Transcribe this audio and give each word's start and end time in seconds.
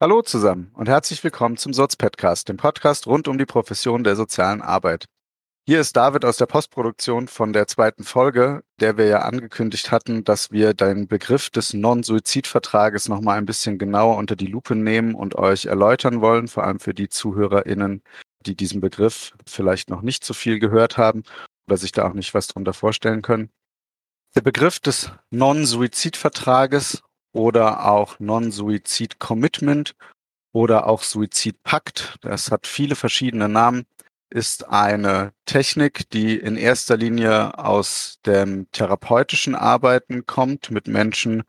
Hallo 0.00 0.22
zusammen 0.22 0.70
und 0.74 0.88
herzlich 0.88 1.24
willkommen 1.24 1.56
zum 1.56 1.72
Soz-Podcast, 1.72 2.48
dem 2.48 2.56
Podcast 2.56 3.08
rund 3.08 3.26
um 3.26 3.36
die 3.36 3.46
Profession 3.46 4.04
der 4.04 4.14
sozialen 4.14 4.62
Arbeit. 4.62 5.06
Hier 5.66 5.80
ist 5.80 5.96
David 5.96 6.24
aus 6.24 6.36
der 6.36 6.46
Postproduktion 6.46 7.26
von 7.26 7.52
der 7.52 7.66
zweiten 7.66 8.04
Folge, 8.04 8.62
der 8.78 8.96
wir 8.96 9.06
ja 9.06 9.22
angekündigt 9.22 9.90
hatten, 9.90 10.22
dass 10.22 10.52
wir 10.52 10.72
den 10.72 11.08
Begriff 11.08 11.50
des 11.50 11.74
Non-Suizid-Vertrages 11.74 13.08
nochmal 13.08 13.38
ein 13.38 13.44
bisschen 13.44 13.76
genauer 13.76 14.18
unter 14.18 14.36
die 14.36 14.46
Lupe 14.46 14.76
nehmen 14.76 15.16
und 15.16 15.34
euch 15.34 15.66
erläutern 15.66 16.20
wollen, 16.20 16.46
vor 16.46 16.62
allem 16.62 16.78
für 16.78 16.94
die 16.94 17.08
ZuhörerInnen, 17.08 18.04
die 18.46 18.54
diesen 18.54 18.80
Begriff 18.80 19.32
vielleicht 19.48 19.90
noch 19.90 20.02
nicht 20.02 20.24
so 20.24 20.32
viel 20.32 20.60
gehört 20.60 20.96
haben 20.96 21.24
oder 21.66 21.76
sich 21.76 21.90
da 21.90 22.08
auch 22.08 22.14
nicht 22.14 22.34
was 22.34 22.46
drunter 22.46 22.72
vorstellen 22.72 23.22
können. 23.22 23.50
Der 24.36 24.42
Begriff 24.42 24.78
des 24.78 25.10
Non-Suizid-Vertrages 25.30 27.02
oder 27.38 27.88
auch 27.88 28.18
Non-Suizid-Commitment 28.18 29.94
oder 30.52 30.88
auch 30.88 31.04
Suizidpakt. 31.04 32.16
Das 32.20 32.50
hat 32.50 32.66
viele 32.66 32.96
verschiedene 32.96 33.48
Namen, 33.48 33.86
ist 34.28 34.68
eine 34.68 35.32
Technik, 35.46 36.10
die 36.10 36.36
in 36.36 36.56
erster 36.56 36.96
Linie 36.96 37.56
aus 37.56 38.18
dem 38.26 38.70
therapeutischen 38.72 39.54
Arbeiten 39.54 40.26
kommt 40.26 40.72
mit 40.72 40.88
Menschen, 40.88 41.44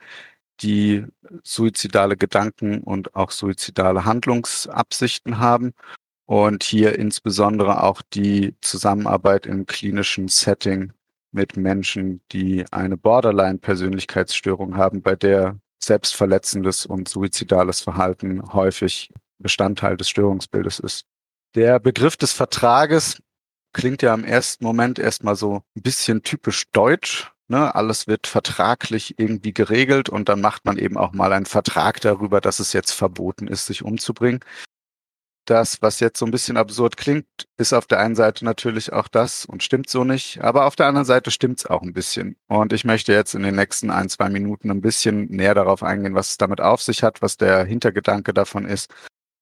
die 0.62 1.06
suizidale 1.44 2.18
Gedanken 2.18 2.82
und 2.82 3.16
auch 3.16 3.32
suizidale 3.32 4.06
Handlungsabsichten 4.06 5.40
haben 5.40 5.74
und 6.28 6.64
hier 6.64 7.00
insbesondere 7.00 7.82
auch 7.82 8.04
die 8.14 8.56
Zusammenarbeit 8.62 9.48
im 9.48 9.66
klinischen 9.66 10.28
Setting 10.28 10.94
mit 11.32 11.58
Menschen, 11.58 12.22
die 12.32 12.66
eine 12.72 12.98
Borderline-Persönlichkeitsstörung 12.98 14.78
haben, 14.78 15.02
bei 15.02 15.16
der 15.16 15.60
selbstverletzendes 15.80 16.86
und 16.86 17.08
suizidales 17.08 17.82
Verhalten 17.82 18.54
häufig 18.54 19.12
Bestandteil 19.38 19.98
des 19.98 20.10
Störungsbildes 20.10 20.80
ist. 20.80 21.06
Der 21.56 21.80
Begriff 21.80 22.18
des 22.18 22.34
Vertrages 22.34 23.22
klingt 23.74 24.02
ja 24.02 24.14
im 24.14 24.24
ersten 24.24 24.64
Moment 24.64 25.00
erstmal 25.00 25.36
so 25.36 25.64
ein 25.76 25.82
bisschen 25.82 26.24
typisch 26.24 26.66
deutsch. 26.72 27.32
Ne? 27.48 27.74
Alles 27.74 28.08
wird 28.08 28.28
vertraglich 28.28 29.16
irgendwie 29.18 29.54
geregelt 29.54 30.10
und 30.10 30.30
dann 30.30 30.42
macht 30.42 30.66
man 30.66 30.78
eben 30.78 30.98
auch 30.98 31.14
mal 31.14 31.34
einen 31.34 31.46
Vertrag 31.46 32.02
darüber, 32.02 32.42
dass 32.42 32.60
es 32.60 32.74
jetzt 32.74 32.92
verboten 32.92 33.48
ist, 33.48 33.66
sich 33.66 33.84
umzubringen 33.84 34.42
das, 35.50 35.82
was 35.82 36.00
jetzt 36.00 36.20
so 36.20 36.26
ein 36.26 36.32
bisschen 36.32 36.58
absurd 36.58 36.98
klingt, 36.98 37.26
ist 37.58 37.74
auf 37.74 37.88
der 37.88 38.00
einen 38.00 38.16
Seite 38.16 38.46
natürlich 38.46 38.94
auch 38.94 39.08
das 39.08 39.46
und 39.46 39.64
stimmt 39.64 39.90
so 39.90 40.04
nicht, 40.04 40.42
aber 40.42 40.66
auf 40.66 40.76
der 40.76 40.88
anderen 40.88 41.06
Seite 41.06 41.32
stimmt 41.32 41.60
es 41.60 41.66
auch 41.66 41.82
ein 41.82 41.94
bisschen. 41.94 42.36
Und 42.48 42.74
ich 42.74 42.86
möchte 42.86 43.14
jetzt 43.14 43.34
in 43.34 43.44
den 43.44 43.56
nächsten 43.56 43.90
ein, 43.90 44.10
zwei 44.10 44.30
Minuten 44.30 44.70
ein 44.70 44.82
bisschen 44.82 45.26
näher 45.26 45.56
darauf 45.56 45.84
eingehen, 45.84 46.16
was 46.16 46.32
es 46.32 46.38
damit 46.38 46.62
auf 46.62 46.82
sich 46.82 47.04
hat, 47.04 47.22
was 47.22 47.38
der 47.38 47.66
Hintergedanke 47.66 48.34
davon 48.34 48.66
ist 48.66 48.94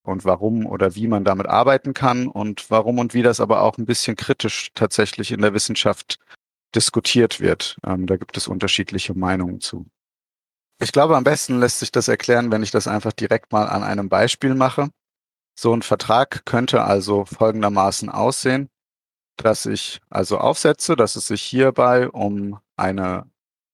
und 0.02 0.24
warum 0.24 0.66
oder 0.66 0.94
wie 0.94 1.06
man 1.06 1.24
damit 1.24 1.46
arbeiten 1.46 1.92
kann 1.92 2.26
und 2.26 2.70
warum 2.70 2.98
und 2.98 3.14
wie 3.14 3.22
das 3.22 3.40
aber 3.40 3.62
auch 3.62 3.76
ein 3.76 3.86
bisschen 3.86 4.16
kritisch 4.16 4.70
tatsächlich 4.74 5.32
in 5.32 5.42
der 5.42 5.52
Wissenschaft 5.52 6.18
diskutiert 6.74 7.40
wird. 7.40 7.76
Ähm, 7.86 8.06
da 8.06 8.16
gibt 8.16 8.36
es 8.36 8.48
unterschiedliche 8.48 9.14
Meinungen 9.14 9.60
zu. 9.60 9.86
Ich 10.80 10.92
glaube, 10.92 11.16
am 11.16 11.24
besten 11.24 11.58
lässt 11.58 11.80
sich 11.80 11.90
das 11.90 12.08
erklären, 12.08 12.52
wenn 12.52 12.62
ich 12.62 12.70
das 12.70 12.86
einfach 12.86 13.12
direkt 13.12 13.52
mal 13.52 13.66
an 13.66 13.82
einem 13.82 14.08
Beispiel 14.08 14.54
mache. 14.54 14.90
So 15.60 15.74
ein 15.74 15.82
Vertrag 15.82 16.44
könnte 16.44 16.84
also 16.84 17.24
folgendermaßen 17.24 18.10
aussehen, 18.10 18.68
dass 19.36 19.66
ich 19.66 19.98
also 20.08 20.38
aufsetze, 20.38 20.94
dass 20.94 21.16
es 21.16 21.26
sich 21.26 21.42
hierbei 21.42 22.08
um 22.08 22.60
eine, 22.76 23.24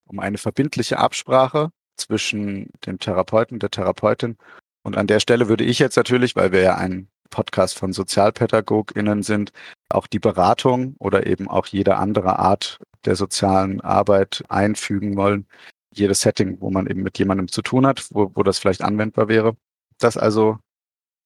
um 0.07 0.19
eine 0.19 0.39
verbindliche 0.39 0.97
Absprache 0.97 1.69
zwischen 1.99 2.71
dem 2.87 2.99
Therapeuten, 2.99 3.59
der 3.59 3.71
Therapeutin 3.71 4.39
und 4.83 4.97
an 4.97 5.07
der 5.07 5.21
Stelle 5.21 5.51
würde 5.51 5.65
ich 5.65 5.79
jetzt 5.79 5.99
natürlich, 5.99 6.35
weil 6.37 6.53
wir 6.53 6.63
ja 6.63 6.77
ein 6.77 7.09
Podcast 7.29 7.77
von 7.77 7.93
SozialpädagogInnen 7.93 9.23
sind, 9.23 9.53
auch 9.91 10.07
die 10.07 10.21
Beratung 10.21 10.97
oder 10.99 11.27
eben 11.27 11.49
auch 11.49 11.67
jede 11.67 11.97
andere 11.97 12.39
Art 12.39 12.79
der 13.05 13.15
sozialen 13.15 13.83
Arbeit 13.83 14.43
einfügen 14.49 15.19
wollen. 15.19 15.47
Jedes 15.93 16.23
Setting, 16.23 16.63
wo 16.63 16.71
man 16.71 16.87
eben 16.87 17.03
mit 17.03 17.19
jemandem 17.19 17.49
zu 17.49 17.61
tun 17.61 17.87
hat, 17.87 18.07
wo, 18.11 18.31
wo 18.35 18.43
das 18.43 18.59
vielleicht 18.59 18.81
anwendbar 18.81 19.29
wäre. 19.29 19.55
Dass 19.99 20.17
also 20.17 20.59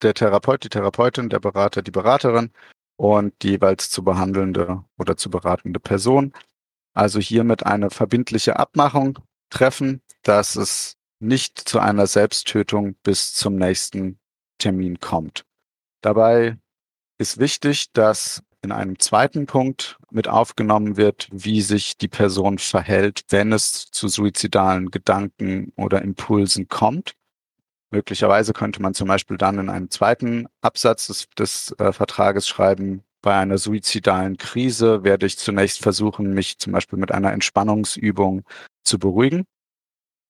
der 0.02 0.14
Therapeut, 0.14 0.64
die 0.64 0.68
Therapeutin, 0.68 1.28
der 1.28 1.40
Berater, 1.40 1.82
die 1.82 1.90
Beraterin 1.90 2.50
und 2.96 3.34
die 3.42 3.50
jeweils 3.50 3.90
zu 3.90 4.02
behandelnde 4.02 4.84
oder 4.98 5.16
zu 5.16 5.30
beratende 5.30 5.80
Person. 5.80 6.32
Also 6.94 7.20
hiermit 7.20 7.64
eine 7.64 7.90
verbindliche 7.90 8.58
Abmachung 8.58 9.18
treffen, 9.50 10.02
dass 10.22 10.56
es 10.56 10.96
nicht 11.20 11.58
zu 11.58 11.78
einer 11.78 12.06
Selbsttötung 12.06 12.94
bis 13.02 13.32
zum 13.34 13.56
nächsten 13.56 14.18
Termin 14.58 15.00
kommt. 15.00 15.44
Dabei 16.00 16.58
ist 17.18 17.38
wichtig, 17.38 17.92
dass 17.92 18.42
in 18.62 18.72
einem 18.72 18.98
zweiten 18.98 19.46
Punkt 19.46 19.98
mit 20.10 20.28
aufgenommen 20.28 20.96
wird, 20.96 21.28
wie 21.30 21.60
sich 21.60 21.96
die 21.96 22.08
Person 22.08 22.58
verhält, 22.58 23.22
wenn 23.28 23.52
es 23.52 23.90
zu 23.90 24.08
suizidalen 24.08 24.90
Gedanken 24.90 25.72
oder 25.76 26.02
Impulsen 26.02 26.68
kommt. 26.68 27.14
Möglicherweise 27.90 28.52
könnte 28.52 28.82
man 28.82 28.94
zum 28.94 29.08
Beispiel 29.08 29.38
dann 29.38 29.58
in 29.58 29.70
einem 29.70 29.90
zweiten 29.90 30.46
Absatz 30.60 31.06
des, 31.06 31.28
des 31.38 31.74
äh, 31.78 31.92
Vertrages 31.92 32.46
schreiben, 32.46 33.02
bei 33.20 33.34
einer 33.34 33.58
suizidalen 33.58 34.36
Krise 34.36 35.02
werde 35.02 35.26
ich 35.26 35.38
zunächst 35.38 35.82
versuchen, 35.82 36.34
mich 36.34 36.58
zum 36.58 36.72
Beispiel 36.72 36.98
mit 36.98 37.10
einer 37.10 37.32
Entspannungsübung 37.32 38.44
zu 38.84 38.98
beruhigen. 38.98 39.44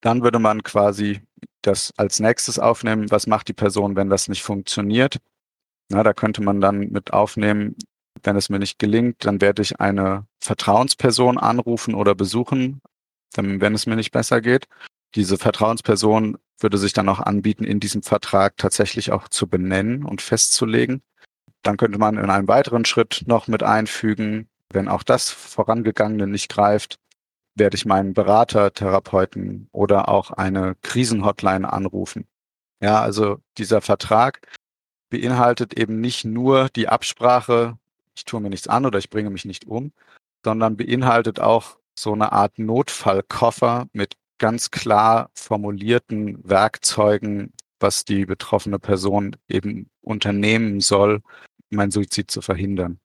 Dann 0.01 0.23
würde 0.23 0.39
man 0.39 0.63
quasi 0.63 1.21
das 1.63 1.93
als 1.97 2.21
nächstes 2.21 2.59
aufnehmen, 2.59 3.11
was 3.11 3.27
macht 3.27 3.49
die 3.49 3.53
Person, 3.53 3.97
wenn 3.97 4.09
das 4.09 4.29
nicht 4.29 4.43
funktioniert. 4.43 5.19
Na, 5.91 6.03
da 6.03 6.13
könnte 6.15 6.43
man 6.43 6.61
dann 6.61 6.79
mit 6.91 7.13
aufnehmen, 7.13 7.77
wenn 8.23 8.37
es 8.37 8.49
mir 8.49 8.59
nicht 8.59 8.79
gelingt, 8.79 9.25
dann 9.25 9.41
werde 9.41 9.63
ich 9.63 9.81
eine 9.81 10.27
Vertrauensperson 10.41 11.39
anrufen 11.39 11.95
oder 11.95 12.15
besuchen, 12.15 12.81
wenn 13.37 13.75
es 13.75 13.87
mir 13.87 13.97
nicht 13.97 14.13
besser 14.13 14.41
geht. 14.41 14.67
Diese 15.15 15.39
Vertrauensperson 15.39 16.39
würde 16.59 16.79
sich 16.79 16.93
dann 16.93 17.09
auch 17.09 17.21
anbieten, 17.21 17.65
in 17.65 17.81
diesem 17.81 18.03
Vertrag 18.03 18.57
tatsächlich 18.57 19.13
auch 19.13 19.29
zu 19.29 19.47
benennen 19.47 20.05
und 20.05 20.23
festzulegen. 20.23 21.03
Dann 21.63 21.77
könnte 21.77 21.99
man 21.99 22.17
in 22.17 22.31
einem 22.31 22.49
weiteren 22.49 22.85
Schritt 22.85 23.25
noch 23.27 23.49
mit 23.49 23.63
einfügen, 23.63 24.49
wenn 24.71 24.89
auch 24.89 25.03
das 25.03 25.31
Vorangegangene 25.31 26.27
nicht 26.27 26.51
greift, 26.51 26.99
werde 27.55 27.77
ich 27.77 27.87
meinen 27.87 28.15
Berater, 28.15 28.73
Therapeuten 28.73 29.69
oder 29.73 30.09
auch 30.09 30.31
eine 30.31 30.77
Krisenhotline 30.83 31.71
anrufen. 31.73 32.27
Ja, 32.81 33.01
also 33.01 33.39
dieser 33.57 33.81
Vertrag 33.81 34.47
beinhaltet 35.11 35.75
eben 35.75 36.01
nicht 36.01 36.25
nur 36.25 36.69
die 36.69 36.89
Absprache, 36.89 37.79
ich 38.15 38.25
tue 38.25 38.41
mir 38.41 38.51
nichts 38.51 38.69
an 38.69 38.87
oder 38.87 38.99
ich 38.99 39.11
bringe 39.11 39.31
mich 39.31 39.45
nicht 39.45 39.67
um, 39.67 39.93
sondern 40.45 40.77
beinhaltet 40.77 41.41
auch 41.41 41.79
so 41.95 42.13
eine 42.13 42.33
Art 42.33 42.59
Notfallkoffer 42.59 43.89
mit 43.93 44.17
ganz 44.38 44.71
klar 44.71 45.31
formulierten 45.34 46.38
Werkzeugen, 46.49 47.53
was 47.81 48.04
die 48.04 48.26
betroffene 48.26 48.78
Person 48.78 49.37
eben 49.49 49.91
unternehmen 50.00 50.81
soll, 50.81 51.22
um 51.71 51.91
Suizid 51.91 52.31
zu 52.31 52.41
verhindern. 52.41 52.99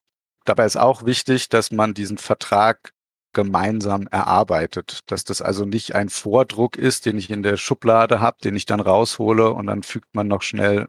Dabei 0.46 0.66
ist 0.66 0.78
auch 0.78 1.06
wichtig, 1.06 1.50
dass 1.50 1.72
man 1.72 1.94
diesen 1.94 2.18
Vertrag 2.18 2.94
gemeinsam 3.34 4.08
erarbeitet, 4.08 5.00
dass 5.08 5.24
das 5.24 5.42
also 5.42 5.66
nicht 5.66 5.96
ein 5.96 6.10
Vordruck 6.10 6.78
ist, 6.78 7.06
den 7.06 7.18
ich 7.18 7.30
in 7.30 7.44
der 7.44 7.58
Schublade 7.58 8.20
habe, 8.20 8.38
den 8.44 8.56
ich 8.56 8.66
dann 8.66 8.80
raushole 8.80 9.52
und 9.52 9.68
dann 9.68 9.84
fügt 9.84 10.14
man 10.14 10.28
noch 10.28 10.44
schnell 10.44 10.88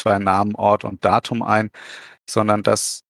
zwei 0.00 0.18
Namen, 0.18 0.54
Ort 0.56 0.84
und 0.84 1.04
Datum 1.04 1.42
ein, 1.42 1.70
sondern 2.28 2.62
dass 2.62 3.04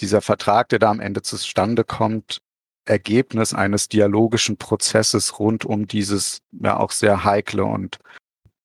dieser 0.00 0.22
Vertrag, 0.22 0.68
der 0.70 0.78
da 0.78 0.90
am 0.90 1.00
Ende 1.00 1.22
zustande 1.22 1.84
kommt, 1.84 2.40
Ergebnis 2.88 3.54
eines 3.54 3.88
dialogischen 3.88 4.56
Prozesses 4.56 5.38
rund 5.38 5.64
um 5.64 5.86
dieses 5.86 6.40
ja 6.52 6.78
auch 6.78 6.90
sehr 6.90 7.24
heikle 7.24 7.64
und 7.64 7.98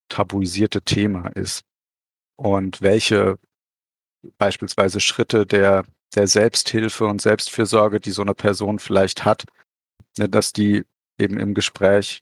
tabuisierte 0.09 0.81
Thema 0.81 1.27
ist. 1.35 1.63
Und 2.35 2.81
welche 2.81 3.37
beispielsweise 4.37 4.99
Schritte 4.99 5.45
der, 5.45 5.85
der 6.15 6.27
Selbsthilfe 6.27 7.05
und 7.05 7.21
Selbstfürsorge, 7.21 7.99
die 7.99 8.11
so 8.11 8.21
eine 8.21 8.33
Person 8.33 8.79
vielleicht 8.79 9.25
hat, 9.25 9.45
ne, 10.17 10.29
dass 10.29 10.53
die 10.53 10.83
eben 11.19 11.37
im 11.39 11.53
Gespräch 11.53 12.21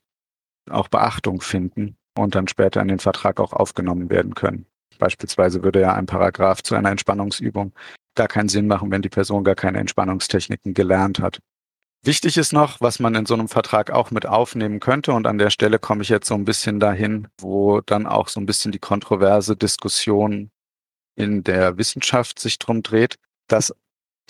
auch 0.70 0.88
Beachtung 0.88 1.40
finden 1.40 1.96
und 2.16 2.34
dann 2.34 2.48
später 2.48 2.80
in 2.80 2.88
den 2.88 2.98
Vertrag 2.98 3.40
auch 3.40 3.52
aufgenommen 3.52 4.10
werden 4.10 4.34
können. 4.34 4.66
Beispielsweise 4.98 5.62
würde 5.62 5.80
ja 5.80 5.94
ein 5.94 6.06
Paragraph 6.06 6.62
zu 6.62 6.74
einer 6.74 6.90
Entspannungsübung 6.90 7.72
gar 8.14 8.28
keinen 8.28 8.48
Sinn 8.48 8.66
machen, 8.66 8.90
wenn 8.90 9.02
die 9.02 9.08
Person 9.08 9.44
gar 9.44 9.54
keine 9.54 9.78
Entspannungstechniken 9.78 10.74
gelernt 10.74 11.20
hat. 11.20 11.38
Wichtig 12.04 12.36
ist 12.36 12.52
noch, 12.52 12.80
was 12.80 12.98
man 12.98 13.14
in 13.14 13.26
so 13.26 13.34
einem 13.34 13.46
Vertrag 13.46 13.92
auch 13.92 14.10
mit 14.10 14.26
aufnehmen 14.26 14.80
könnte. 14.80 15.12
Und 15.12 15.28
an 15.28 15.38
der 15.38 15.50
Stelle 15.50 15.78
komme 15.78 16.02
ich 16.02 16.08
jetzt 16.08 16.26
so 16.26 16.34
ein 16.34 16.44
bisschen 16.44 16.80
dahin, 16.80 17.28
wo 17.38 17.80
dann 17.80 18.06
auch 18.08 18.26
so 18.26 18.40
ein 18.40 18.46
bisschen 18.46 18.72
die 18.72 18.80
kontroverse 18.80 19.56
Diskussion 19.56 20.50
in 21.14 21.44
der 21.44 21.78
Wissenschaft 21.78 22.40
sich 22.40 22.58
drum 22.58 22.82
dreht, 22.82 23.18
dass 23.46 23.72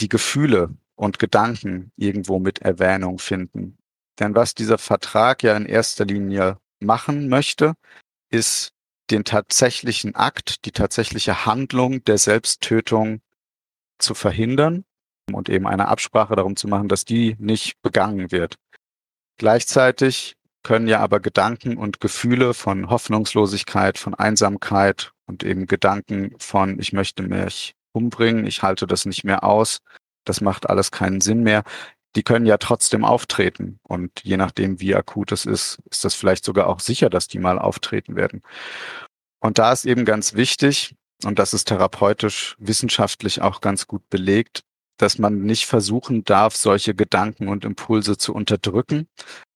die 0.00 0.10
Gefühle 0.10 0.76
und 0.96 1.18
Gedanken 1.18 1.92
irgendwo 1.96 2.38
mit 2.38 2.60
Erwähnung 2.60 3.18
finden. 3.18 3.78
Denn 4.18 4.34
was 4.34 4.54
dieser 4.54 4.76
Vertrag 4.76 5.42
ja 5.42 5.56
in 5.56 5.64
erster 5.64 6.04
Linie 6.04 6.58
machen 6.78 7.28
möchte, 7.28 7.72
ist 8.30 8.74
den 9.10 9.24
tatsächlichen 9.24 10.14
Akt, 10.14 10.66
die 10.66 10.72
tatsächliche 10.72 11.46
Handlung 11.46 12.04
der 12.04 12.18
Selbsttötung 12.18 13.22
zu 13.98 14.12
verhindern 14.12 14.84
und 15.34 15.48
eben 15.48 15.66
eine 15.66 15.88
Absprache 15.88 16.36
darum 16.36 16.56
zu 16.56 16.68
machen, 16.68 16.88
dass 16.88 17.04
die 17.04 17.36
nicht 17.38 17.80
begangen 17.82 18.32
wird. 18.32 18.56
Gleichzeitig 19.38 20.36
können 20.62 20.86
ja 20.86 21.00
aber 21.00 21.20
Gedanken 21.20 21.76
und 21.76 22.00
Gefühle 22.00 22.54
von 22.54 22.88
Hoffnungslosigkeit, 22.88 23.98
von 23.98 24.14
Einsamkeit 24.14 25.12
und 25.26 25.42
eben 25.42 25.66
Gedanken 25.66 26.34
von, 26.38 26.78
ich 26.78 26.92
möchte 26.92 27.22
mich 27.22 27.74
umbringen, 27.92 28.46
ich 28.46 28.62
halte 28.62 28.86
das 28.86 29.04
nicht 29.04 29.24
mehr 29.24 29.44
aus, 29.44 29.80
das 30.24 30.40
macht 30.40 30.70
alles 30.70 30.90
keinen 30.90 31.20
Sinn 31.20 31.42
mehr, 31.42 31.64
die 32.14 32.22
können 32.22 32.46
ja 32.46 32.58
trotzdem 32.58 33.04
auftreten. 33.04 33.80
Und 33.82 34.12
je 34.22 34.36
nachdem, 34.36 34.80
wie 34.80 34.94
akut 34.94 35.32
es 35.32 35.46
ist, 35.46 35.78
ist 35.90 36.04
das 36.04 36.14
vielleicht 36.14 36.44
sogar 36.44 36.68
auch 36.68 36.80
sicher, 36.80 37.10
dass 37.10 37.26
die 37.26 37.38
mal 37.38 37.58
auftreten 37.58 38.16
werden. 38.16 38.42
Und 39.40 39.58
da 39.58 39.72
ist 39.72 39.86
eben 39.86 40.04
ganz 40.04 40.34
wichtig, 40.34 40.94
und 41.24 41.38
das 41.38 41.54
ist 41.54 41.68
therapeutisch 41.68 42.56
wissenschaftlich 42.58 43.42
auch 43.42 43.60
ganz 43.60 43.86
gut 43.86 44.08
belegt, 44.10 44.62
dass 45.02 45.18
man 45.18 45.42
nicht 45.42 45.66
versuchen 45.66 46.22
darf, 46.22 46.54
solche 46.54 46.94
Gedanken 46.94 47.48
und 47.48 47.64
Impulse 47.64 48.16
zu 48.16 48.32
unterdrücken, 48.32 49.08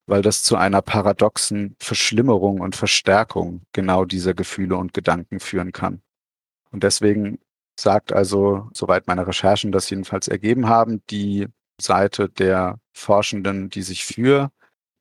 weil 0.07 0.21
das 0.21 0.43
zu 0.43 0.57
einer 0.57 0.83
paradoxen 0.83 1.77
Verschlimmerung 1.79 2.61
und 2.61 2.75
Verstärkung 2.75 3.63
genau 3.73 4.05
dieser 4.05 4.35
Gefühle 4.35 4.77
und 4.77 4.93
Gedanken 4.93 5.39
führen 5.39 5.71
kann. 5.71 6.03
Und 6.73 6.83
deswegen 6.83 7.39
sagt 7.79 8.13
also, 8.13 8.69
soweit 8.75 9.07
meine 9.07 9.27
Recherchen 9.27 9.71
das 9.71 9.89
jedenfalls 9.89 10.27
ergeben 10.27 10.69
haben, 10.69 11.03
die 11.11 11.47
Seite 11.81 12.29
der 12.29 12.81
Forschenden, 12.93 13.71
die 13.71 13.83
sich 13.83 14.05
für 14.05 14.51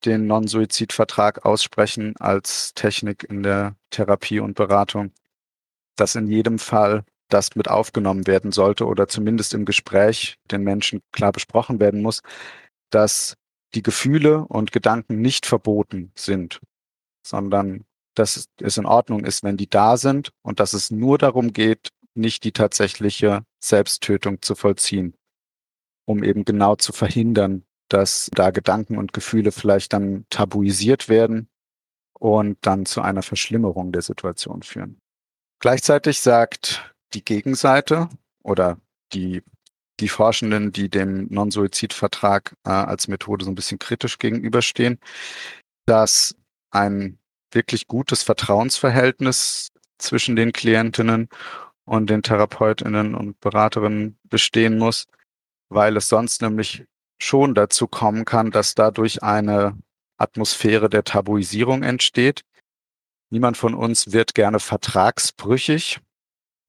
den 0.06 0.27
Non-Suizid-Vertrag 0.27 1.44
aussprechen 1.44 2.15
als 2.18 2.75
Technik 2.75 3.24
in 3.24 3.41
der 3.41 3.75
Therapie 3.89 4.41
und 4.41 4.53
Beratung, 4.53 5.12
dass 5.95 6.13
in 6.13 6.27
jedem 6.27 6.59
Fall 6.59 7.03
das 7.30 7.56
mit 7.56 7.68
aufgenommen 7.69 8.27
werden 8.27 8.51
sollte 8.51 8.86
oder 8.86 9.07
zumindest 9.07 9.54
im 9.54 9.66
Gespräch 9.66 10.38
den 10.51 10.63
Menschen 10.63 11.01
klar 11.12 11.31
besprochen 11.31 11.80
werden 11.80 12.01
muss, 12.01 12.22
dass 12.92 13.36
die 13.74 13.83
Gefühle 13.83 14.45
und 14.45 14.72
Gedanken 14.72 15.22
nicht 15.22 15.45
verboten 15.45 16.12
sind, 16.16 16.60
sondern 17.25 17.86
dass 18.16 18.48
es 18.62 18.77
in 18.77 18.86
Ordnung 18.86 19.25
ist, 19.25 19.44
wenn 19.44 19.57
die 19.57 19.69
da 19.69 19.98
sind 19.98 20.31
und 20.42 20.60
dass 20.60 20.74
es 20.74 20.92
nur 20.92 21.18
darum 21.18 21.51
geht, 21.51 21.89
nicht 22.13 22.45
die 22.45 22.54
tatsächliche 22.54 23.44
Selbsttötung 23.62 24.42
zu 24.42 24.56
vollziehen, 24.56 25.16
um 26.06 26.24
eben 26.24 26.45
genau 26.45 26.75
zu 26.75 26.94
verhindern, 26.94 27.66
dass 27.89 28.30
da 28.33 28.51
Gedanken 28.51 28.98
und 28.98 29.13
Gefühle 29.13 29.51
vielleicht 29.51 29.92
dann 29.94 30.25
tabuisiert 30.30 31.10
werden 31.10 31.50
und 32.18 32.57
dann 32.62 32.86
zu 32.86 33.01
einer 33.01 33.22
Verschlimmerung 33.22 33.92
der 33.92 34.01
Situation 34.01 34.63
führen. 34.63 35.00
Gleichzeitig 35.60 36.22
sagt 36.22 36.94
die 37.15 37.25
Gegenseite 37.25 38.09
oder 38.44 38.77
die, 39.13 39.41
die 40.00 40.09
Forschenden, 40.09 40.71
die 40.71 40.89
dem 40.89 41.27
Non-Suizid-Vertrag 41.29 42.56
äh, 42.65 42.69
als 42.69 43.07
Methode 43.07 43.45
so 43.45 43.51
ein 43.51 43.56
bisschen 43.56 43.79
kritisch 43.79 44.19
gegenüberstehen, 44.19 45.00
dass 45.85 46.35
ein 46.71 47.17
wirklich 47.51 47.88
gutes 47.88 48.23
Vertrauensverhältnis 48.23 49.71
zwischen 49.97 50.35
den 50.35 50.51
Klientinnen 50.51 51.29
und 51.85 52.09
den 52.09 52.21
Therapeutinnen 52.21 53.15
und 53.15 53.39
Beraterinnen 53.39 54.19
bestehen 54.23 54.77
muss, 54.77 55.06
weil 55.69 55.95
es 55.97 56.09
sonst 56.09 56.41
nämlich 56.41 56.85
schon 57.21 57.56
dazu 57.56 57.88
kommen 57.88 58.25
kann, 58.25 58.51
dass 58.51 58.75
dadurch 58.75 59.23
eine 59.23 59.77
Atmosphäre 60.17 60.89
der 60.89 61.03
Tabuisierung 61.03 61.83
entsteht. 61.83 62.41
Niemand 63.29 63.57
von 63.57 63.73
uns 63.73 64.12
wird 64.12 64.35
gerne 64.35 64.59
vertragsbrüchig. 64.59 66.00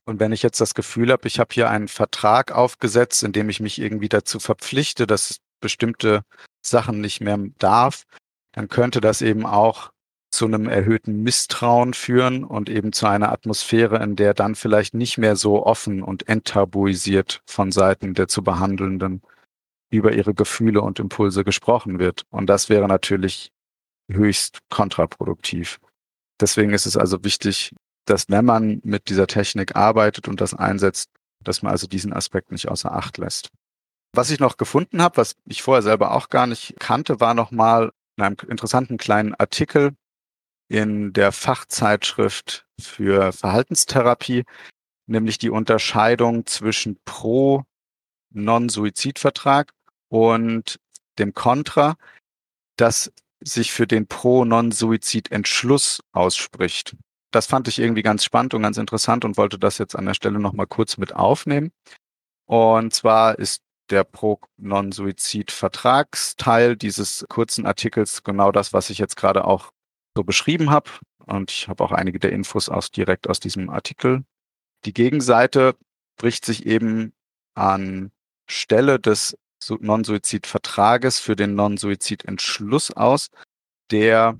Und 0.06 0.20
wenn 0.20 0.32
ich 0.32 0.42
jetzt 0.42 0.60
das 0.60 0.74
Gefühl 0.74 1.10
habe, 1.10 1.26
ich 1.26 1.38
habe 1.40 1.52
hier 1.52 1.68
einen 1.68 1.88
Vertrag 1.88 2.52
aufgesetzt, 2.52 3.22
in 3.24 3.32
dem 3.32 3.48
ich 3.48 3.60
mich 3.60 3.80
irgendwie 3.80 4.08
dazu 4.08 4.38
verpflichte, 4.38 5.06
dass 5.06 5.40
bestimmte 5.60 6.22
Sachen 6.64 7.00
nicht 7.00 7.20
mehr 7.20 7.38
darf, 7.58 8.04
dann 8.52 8.68
könnte 8.68 9.00
das 9.00 9.20
eben 9.20 9.44
auch 9.44 9.90
zu 10.30 10.46
einem 10.46 10.68
erhöhten 10.68 11.22
Misstrauen 11.22 11.94
führen 11.94 12.44
und 12.44 12.68
eben 12.68 12.92
zu 12.92 13.06
einer 13.06 13.32
Atmosphäre, 13.32 14.02
in 14.02 14.16
der 14.16 14.34
dann 14.34 14.54
vielleicht 14.54 14.94
nicht 14.94 15.18
mehr 15.18 15.34
so 15.34 15.64
offen 15.64 16.02
und 16.02 16.28
enttabuisiert 16.28 17.42
von 17.46 17.72
Seiten 17.72 18.14
der 18.14 18.28
zu 18.28 18.42
behandelnden 18.42 19.22
über 19.90 20.12
ihre 20.12 20.34
Gefühle 20.34 20.82
und 20.82 20.98
Impulse 20.98 21.42
gesprochen 21.42 21.98
wird. 21.98 22.24
Und 22.30 22.46
das 22.46 22.68
wäre 22.68 22.86
natürlich 22.86 23.50
höchst 24.10 24.58
kontraproduktiv. 24.68 25.80
Deswegen 26.40 26.72
ist 26.72 26.86
es 26.86 26.96
also 26.96 27.24
wichtig, 27.24 27.72
dass 28.06 28.28
wenn 28.28 28.44
man 28.44 28.80
mit 28.84 29.08
dieser 29.08 29.26
Technik 29.26 29.76
arbeitet 29.76 30.28
und 30.28 30.40
das 30.40 30.54
einsetzt, 30.54 31.10
dass 31.44 31.62
man 31.62 31.72
also 31.72 31.86
diesen 31.86 32.12
Aspekt 32.12 32.50
nicht 32.50 32.68
außer 32.68 32.92
Acht 32.92 33.18
lässt. 33.18 33.50
Was 34.12 34.30
ich 34.30 34.40
noch 34.40 34.56
gefunden 34.56 35.02
habe, 35.02 35.18
was 35.18 35.36
ich 35.44 35.62
vorher 35.62 35.82
selber 35.82 36.12
auch 36.12 36.28
gar 36.28 36.46
nicht 36.46 36.74
kannte, 36.78 37.20
war 37.20 37.34
nochmal 37.34 37.92
in 38.16 38.24
einem 38.24 38.36
interessanten 38.48 38.96
kleinen 38.96 39.34
Artikel 39.34 39.94
in 40.68 41.12
der 41.12 41.32
Fachzeitschrift 41.32 42.66
für 42.80 43.32
Verhaltenstherapie, 43.32 44.44
nämlich 45.06 45.38
die 45.38 45.50
Unterscheidung 45.50 46.46
zwischen 46.46 46.98
Pro 47.04 47.64
Non-Suizid-Vertrag 48.30 49.72
und 50.08 50.78
dem 51.18 51.34
Contra, 51.34 51.96
das 52.76 53.12
sich 53.40 53.72
für 53.72 53.86
den 53.86 54.06
Pro-Non-Suizid-Entschluss 54.06 56.00
ausspricht. 56.12 56.96
Das 57.30 57.46
fand 57.46 57.68
ich 57.68 57.78
irgendwie 57.78 58.02
ganz 58.02 58.24
spannend 58.24 58.54
und 58.54 58.62
ganz 58.62 58.78
interessant 58.78 59.24
und 59.24 59.36
wollte 59.36 59.58
das 59.58 59.78
jetzt 59.78 59.96
an 59.96 60.06
der 60.06 60.14
Stelle 60.14 60.38
nochmal 60.38 60.66
kurz 60.66 60.96
mit 60.96 61.14
aufnehmen. 61.14 61.72
Und 62.46 62.94
zwar 62.94 63.38
ist 63.38 63.62
der 63.90 64.04
Pro-Non-Suizid-Vertragsteil 64.04 66.76
dieses 66.76 67.24
kurzen 67.28 67.66
Artikels 67.66 68.22
genau 68.22 68.52
das, 68.52 68.72
was 68.72 68.90
ich 68.90 68.98
jetzt 68.98 69.16
gerade 69.16 69.44
auch 69.44 69.70
so 70.16 70.24
beschrieben 70.24 70.70
habe. 70.70 70.90
Und 71.24 71.50
ich 71.50 71.68
habe 71.68 71.84
auch 71.84 71.92
einige 71.92 72.18
der 72.18 72.32
Infos 72.32 72.68
aus, 72.68 72.90
direkt 72.90 73.28
aus 73.28 73.40
diesem 73.40 73.70
Artikel. 73.70 74.24
Die 74.84 74.92
Gegenseite 74.92 75.76
bricht 76.16 76.44
sich 76.44 76.66
eben 76.66 77.12
an 77.54 78.12
Stelle 78.46 79.00
des 79.00 79.36
Non-Suizid-Vertrages 79.68 81.18
für 81.18 81.34
den 81.34 81.54
Non-Suizid-Entschluss 81.54 82.92
aus, 82.92 83.28
der 83.90 84.38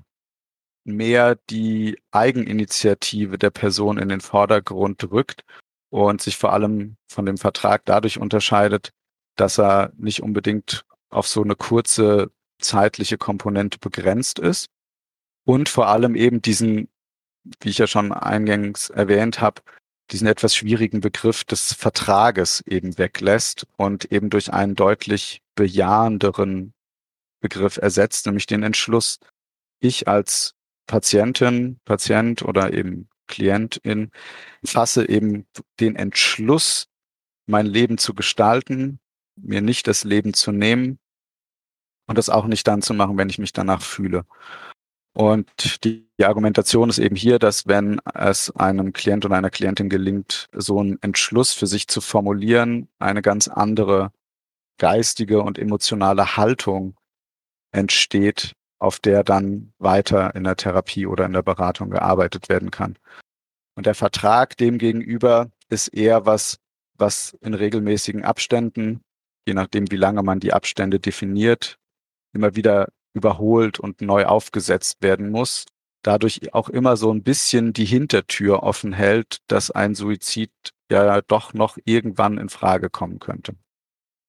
mehr 0.87 1.37
die 1.49 1.99
Eigeninitiative 2.11 3.37
der 3.37 3.49
Person 3.51 3.97
in 3.97 4.09
den 4.09 4.21
Vordergrund 4.21 5.11
rückt 5.11 5.43
und 5.89 6.21
sich 6.21 6.37
vor 6.37 6.53
allem 6.53 6.97
von 7.07 7.25
dem 7.25 7.37
Vertrag 7.37 7.83
dadurch 7.85 8.19
unterscheidet, 8.19 8.91
dass 9.35 9.59
er 9.59 9.91
nicht 9.97 10.21
unbedingt 10.21 10.83
auf 11.09 11.27
so 11.27 11.43
eine 11.43 11.55
kurze 11.55 12.31
zeitliche 12.59 13.17
Komponente 13.17 13.77
begrenzt 13.79 14.39
ist. 14.39 14.67
Und 15.45 15.69
vor 15.69 15.87
allem 15.87 16.15
eben 16.15 16.41
diesen, 16.41 16.89
wie 17.61 17.69
ich 17.69 17.77
ja 17.77 17.87
schon 17.87 18.11
eingangs 18.11 18.89
erwähnt 18.89 19.39
habe, 19.39 19.61
diesen 20.11 20.27
etwas 20.27 20.55
schwierigen 20.55 21.01
Begriff 21.01 21.43
des 21.43 21.73
Vertrages 21.73 22.61
eben 22.65 22.97
weglässt 22.97 23.67
und 23.77 24.11
eben 24.11 24.29
durch 24.29 24.51
einen 24.53 24.75
deutlich 24.75 25.41
bejahenderen 25.55 26.73
Begriff 27.39 27.77
ersetzt, 27.77 28.25
nämlich 28.25 28.45
den 28.45 28.63
Entschluss, 28.63 29.19
ich 29.79 30.07
als 30.07 30.55
Patientin, 30.87 31.79
Patient 31.85 32.41
oder 32.41 32.73
eben 32.73 33.09
Klientin 33.27 34.11
fasse 34.63 35.07
eben 35.07 35.45
den 35.79 35.95
Entschluss, 35.95 36.87
mein 37.45 37.65
Leben 37.65 37.97
zu 37.97 38.13
gestalten, 38.13 38.99
mir 39.35 39.61
nicht 39.61 39.87
das 39.87 40.03
Leben 40.03 40.33
zu 40.33 40.51
nehmen 40.51 40.97
und 42.07 42.17
das 42.17 42.29
auch 42.29 42.45
nicht 42.45 42.67
dann 42.67 42.81
zu 42.81 42.93
machen, 42.93 43.17
wenn 43.17 43.29
ich 43.29 43.37
mich 43.37 43.53
danach 43.53 43.81
fühle. 43.81 44.25
Und 45.13 45.83
die, 45.83 46.07
die, 46.19 46.25
Argumentation 46.25 46.89
ist 46.89 46.99
eben 46.99 47.15
hier, 47.15 47.39
dass 47.39 47.67
wenn 47.67 47.99
es 48.13 48.55
einem 48.55 48.93
Klient 48.93 49.25
oder 49.25 49.35
einer 49.35 49.49
Klientin 49.49 49.89
gelingt, 49.89 50.47
so 50.53 50.79
einen 50.79 51.01
Entschluss 51.01 51.53
für 51.53 51.65
sich 51.65 51.87
zu 51.87 52.01
formulieren, 52.01 52.87
eine 52.99 53.23
ganz 53.23 53.47
andere 53.47 54.11
geistige 54.77 55.41
und 55.41 55.57
emotionale 55.57 56.37
Haltung 56.37 56.95
entsteht, 57.71 58.53
auf 58.79 58.99
der 58.99 59.23
dann 59.23 59.73
weiter 59.79 60.35
in 60.35 60.43
der 60.43 60.55
Therapie 60.55 61.07
oder 61.07 61.25
in 61.25 61.33
der 61.33 61.41
Beratung 61.41 61.89
gearbeitet 61.89 62.49
werden 62.49 62.71
kann. 62.71 62.97
Und 63.75 63.85
der 63.85 63.95
Vertrag 63.95 64.57
demgegenüber 64.57 65.51
ist 65.69 65.89
eher 65.89 66.25
was, 66.25 66.59
was 66.95 67.37
in 67.41 67.53
regelmäßigen 67.53 68.23
Abständen, 68.23 69.01
je 69.47 69.53
nachdem 69.53 69.91
wie 69.91 69.97
lange 69.97 70.23
man 70.23 70.39
die 70.39 70.53
Abstände 70.53 70.99
definiert, 70.99 71.77
immer 72.33 72.55
wieder 72.55 72.89
überholt 73.13 73.79
und 73.79 74.01
neu 74.01 74.25
aufgesetzt 74.25 74.97
werden 75.01 75.29
muss, 75.29 75.65
dadurch 76.03 76.53
auch 76.53 76.69
immer 76.69 76.97
so 76.97 77.11
ein 77.11 77.23
bisschen 77.23 77.73
die 77.73 77.85
Hintertür 77.85 78.63
offen 78.63 78.93
hält, 78.93 79.37
dass 79.47 79.71
ein 79.71 79.95
Suizid 79.95 80.51
ja 80.91 81.21
doch 81.21 81.53
noch 81.53 81.77
irgendwann 81.85 82.37
in 82.37 82.49
Frage 82.49 82.89
kommen 82.89 83.19
könnte. 83.19 83.55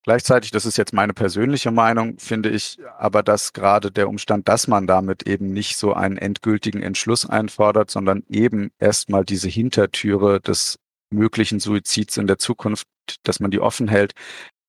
Gleichzeitig, 0.09 0.53
das 0.53 0.65
ist 0.65 0.79
jetzt 0.79 0.95
meine 0.95 1.13
persönliche 1.13 1.71
Meinung, 1.71 2.17
finde 2.19 2.49
ich 2.49 2.79
aber, 2.97 3.23
dass 3.23 3.53
gerade 3.53 3.93
der 3.93 4.09
Umstand, 4.09 4.49
dass 4.49 4.67
man 4.67 4.87
damit 4.87 5.29
eben 5.29 5.53
nicht 5.53 5.77
so 5.77 5.93
einen 5.93 6.17
endgültigen 6.17 6.83
Entschluss 6.83 7.27
einfordert, 7.29 7.91
sondern 7.91 8.25
eben 8.31 8.71
erstmal 8.79 9.27
diese 9.27 9.51
Hintertüre 9.51 10.41
des 10.41 10.79
möglichen 11.11 11.61
Suizids 11.61 12.17
in 12.17 12.27
der 12.27 12.39
Zukunft, 12.39 12.87
dass 13.25 13.39
man 13.39 13.51
die 13.51 13.61
offen 13.61 13.87
hält, 13.87 14.15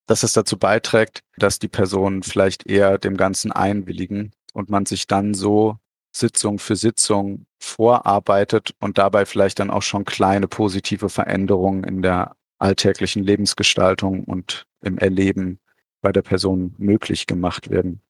dass 0.07 0.23
es 0.23 0.33
dazu 0.33 0.57
beiträgt, 0.57 1.21
dass 1.37 1.57
die 1.57 1.69
Personen 1.69 2.21
vielleicht 2.21 2.69
eher 2.69 2.97
dem 2.97 3.15
Ganzen 3.15 3.53
einwilligen 3.53 4.33
und 4.51 4.69
man 4.69 4.85
sich 4.85 5.07
dann 5.07 5.33
so 5.33 5.77
Sitzung 6.13 6.59
für 6.59 6.75
Sitzung 6.75 7.45
vorarbeitet 7.63 8.73
und 8.81 8.97
dabei 8.97 9.25
vielleicht 9.25 9.59
dann 9.59 9.71
auch 9.71 9.83
schon 9.83 10.03
kleine 10.03 10.49
positive 10.49 11.07
Veränderungen 11.07 11.85
in 11.85 12.01
der 12.01 12.35
alltäglichen 12.59 13.23
Lebensgestaltung 13.23 14.23
und 14.23 14.65
im 14.81 14.97
Erleben 14.97 15.59
bei 16.01 16.11
der 16.11 16.21
Person 16.21 16.75
möglich 16.77 17.27
gemacht 17.27 17.69
werden. 17.69 18.01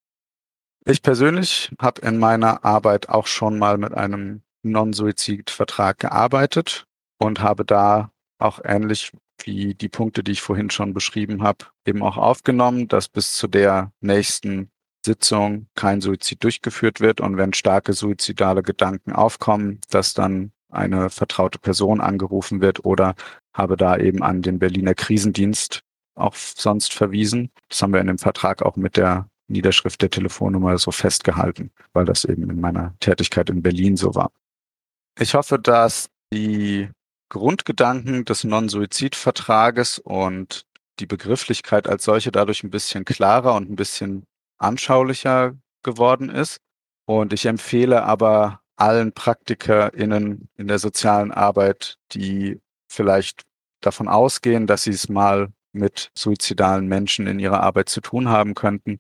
Ich 0.86 1.02
persönlich 1.02 1.72
habe 1.80 2.02
in 2.02 2.18
meiner 2.18 2.64
Arbeit 2.66 3.10
auch 3.10 3.28
schon 3.28 3.60
mal 3.60 3.78
mit 3.78 3.94
einem 3.94 4.42
Non-Suizid-Vertrag 4.64 6.00
gearbeitet 6.00 6.88
und 7.18 7.42
habe 7.42 7.66
da 7.66 8.12
auch 8.38 8.60
ähnlich 8.64 9.12
wie 9.44 9.74
die 9.74 9.90
Punkte, 9.90 10.24
die 10.24 10.34
ich 10.34 10.42
vorhin 10.42 10.70
schon 10.70 10.94
beschrieben 10.94 11.44
habe, 11.44 11.66
eben 11.86 12.04
auch 12.04 12.18
aufgenommen, 12.18 12.88
dass 12.88 13.08
bis 13.08 13.36
zu 13.36 13.48
der 13.48 13.92
nächsten 14.02 14.72
Sitzung 15.06 15.68
kein 15.76 16.02
Suizid 16.02 16.44
durchgeführt 16.44 17.00
wird 17.00 17.22
und 17.22 17.38
wenn 17.38 17.54
starke 17.54 17.94
suizidale 17.94 18.64
Gedanken 18.64 19.14
aufkommen, 19.14 19.80
dass 19.90 20.14
dann 20.14 20.52
eine 20.70 21.10
vertraute 21.10 21.58
Person 21.58 22.02
angerufen 22.02 22.62
wird 22.62 22.86
oder 22.86 23.16
habe 23.54 23.78
da 23.78 23.98
eben 23.98 24.24
an 24.24 24.42
den 24.42 24.60
Berliner 24.60 24.94
Krisendienst 24.94 25.82
auch 26.16 26.36
sonst 26.36 26.94
verwiesen. 26.94 27.52
Das 27.70 27.82
haben 27.82 27.94
wir 27.94 28.02
in 28.02 28.08
dem 28.08 28.18
Vertrag 28.18 28.62
auch 28.62 28.76
mit 28.76 28.98
der 28.98 29.30
Niederschrift 29.48 30.02
der 30.02 30.10
Telefonnummer 30.10 30.78
so 30.78 30.92
festgehalten, 30.92 31.72
weil 31.94 32.06
das 32.06 32.26
eben 32.26 32.50
in 32.50 32.62
meiner 32.62 32.94
Tätigkeit 33.00 33.50
in 33.50 33.62
Berlin 33.62 33.98
so 33.98 34.14
war. 34.16 34.32
Ich 35.18 35.34
hoffe, 35.34 35.58
dass 35.60 36.10
die 36.32 36.90
Grundgedanken 37.30 38.26
des 38.26 38.44
Non-Suizid-Vertrages 38.44 40.00
und 40.00 40.66
die 41.00 41.06
Begrifflichkeit 41.06 41.88
als 41.88 42.04
solche 42.04 42.32
dadurch 42.32 42.64
ein 42.64 42.70
bisschen 42.70 43.06
klarer 43.06 43.56
und 43.56 43.70
ein 43.70 43.76
bisschen 43.76 44.24
anschaulicher 44.58 45.56
geworden 45.84 46.30
ist. 46.30 46.58
Und 47.06 47.34
ich 47.34 47.46
empfehle 47.46 48.04
aber 48.04 48.62
allen 48.76 49.14
PraktikerInnen 49.14 50.50
in 50.58 50.68
der 50.68 50.80
sozialen 50.80 51.32
Arbeit, 51.32 51.98
die 52.14 52.60
vielleicht 52.90 53.44
davon 53.82 54.08
ausgehen, 54.08 54.68
dass 54.68 54.84
sie 54.84 54.92
es 54.92 55.10
mal 55.10 55.50
mit 55.72 56.12
suizidalen 56.18 56.88
Menschen 56.88 57.28
in 57.28 57.40
ihrer 57.40 57.62
Arbeit 57.62 57.90
zu 57.90 58.02
tun 58.02 58.30
haben 58.30 58.56
könnten, 58.56 59.00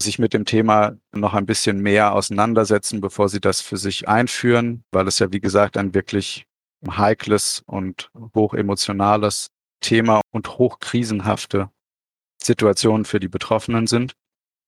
sich 0.00 0.18
mit 0.18 0.34
dem 0.34 0.44
Thema 0.44 0.96
noch 1.12 1.34
ein 1.34 1.46
bisschen 1.46 1.80
mehr 1.80 2.14
auseinandersetzen, 2.14 3.00
bevor 3.00 3.28
sie 3.28 3.40
das 3.40 3.60
für 3.60 3.76
sich 3.76 4.08
einführen, 4.08 4.84
weil 4.92 5.08
es 5.08 5.18
ja, 5.18 5.32
wie 5.32 5.40
gesagt, 5.40 5.76
ein 5.76 5.94
wirklich 5.94 6.46
heikles 6.88 7.62
und 7.66 8.10
hochemotionales 8.34 9.48
Thema 9.80 10.20
und 10.30 10.58
hochkrisenhafte 10.58 11.70
Situationen 12.42 13.04
für 13.04 13.20
die 13.20 13.28
Betroffenen 13.28 13.86
sind. 13.86 14.14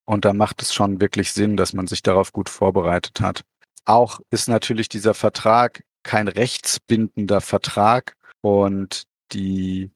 Und 0.06 0.24
da 0.24 0.32
macht 0.32 0.62
es 0.62 0.72
schon 0.72 1.00
wirklich 1.00 1.32
Sinn, 1.32 1.56
dass 1.56 1.74
man 1.74 1.86
sich 1.86 2.02
darauf 2.02 2.32
gut 2.32 2.48
vorbereitet 2.48 3.20
hat. 3.20 3.42
Auch 3.84 4.20
ist 4.30 4.48
natürlich 4.48 4.88
dieser 4.88 5.14
Vertrag 5.14 5.82
kein 6.02 6.28
rechtsbindender 6.28 7.40
Vertrag 7.40 8.14
und 8.40 9.04
die 9.32 9.90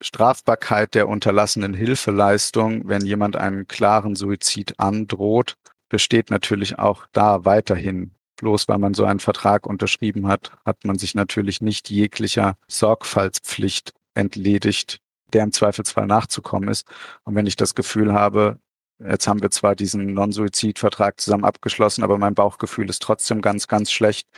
Strafbarkeit 0.00 0.94
der 0.94 1.08
unterlassenen 1.08 1.74
Hilfeleistung, 1.74 2.88
wenn 2.88 3.04
jemand 3.04 3.36
einen 3.36 3.66
klaren 3.66 4.14
Suizid 4.14 4.78
androht, 4.78 5.56
besteht 5.88 6.30
natürlich 6.30 6.78
auch 6.78 7.06
da 7.12 7.44
weiterhin 7.44 8.16
Bloß 8.36 8.68
weil 8.68 8.78
man 8.78 8.94
so 8.94 9.04
einen 9.04 9.20
Vertrag 9.20 9.66
unterschrieben 9.66 10.28
hat, 10.28 10.52
hat 10.64 10.84
man 10.84 10.98
sich 10.98 11.14
natürlich 11.14 11.62
nicht 11.62 11.90
jeglicher 11.90 12.56
Sorgfaltspflicht 12.68 13.94
entledigt, 14.14 15.00
der 15.32 15.44
im 15.44 15.52
Zweifelsfall 15.52 16.06
nachzukommen 16.06 16.68
ist. 16.68 16.86
Und 17.24 17.34
wenn 17.34 17.46
ich 17.46 17.56
das 17.56 17.74
Gefühl 17.74 18.12
habe, 18.12 18.58
jetzt 18.98 19.26
haben 19.26 19.40
wir 19.40 19.50
zwar 19.50 19.74
diesen 19.74 20.12
Non-Suizid-Vertrag 20.12 21.20
zusammen 21.20 21.44
abgeschlossen, 21.44 22.04
aber 22.04 22.18
mein 22.18 22.34
Bauchgefühl 22.34 22.90
ist 22.90 23.02
trotzdem 23.02 23.40
ganz, 23.40 23.68
ganz 23.68 23.90
schlecht. 23.90 24.28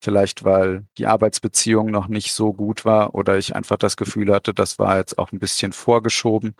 Vielleicht, 0.00 0.44
weil 0.44 0.86
die 0.96 1.06
Arbeitsbeziehung 1.06 1.90
noch 1.90 2.08
nicht 2.08 2.32
so 2.32 2.52
gut 2.52 2.84
war 2.84 3.14
oder 3.14 3.36
ich 3.36 3.56
einfach 3.56 3.76
das 3.76 3.96
Gefühl 3.96 4.32
hatte, 4.32 4.54
das 4.54 4.78
war 4.78 4.96
jetzt 4.98 5.18
auch 5.18 5.32
ein 5.32 5.40
bisschen 5.40 5.72
vorgeschoben. 5.72 6.54